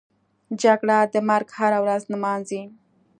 [0.61, 2.61] جګړه د مرګ هره ورځ نمانځي